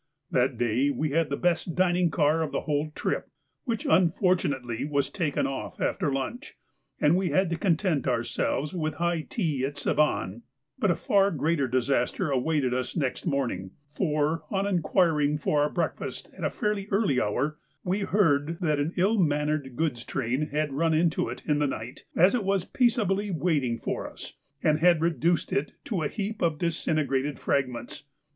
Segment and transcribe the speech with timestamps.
[0.31, 3.29] That day we had the best dining car of the whole trip,
[3.65, 6.55] which unfortunately was taken off after lunch,
[6.99, 10.41] and we had to content ourselves with high tea at Savanne;
[10.79, 16.31] but a far greater disaster awaited us next morning, for, on inquiring for our breakfast
[16.35, 20.95] at a fairly early hour, we heard that an ill mannered goods train had run
[20.95, 24.33] into it in the night as it was peaceably waiting for us,
[24.63, 28.05] and had reduced it to a heap of disintegrated fragments.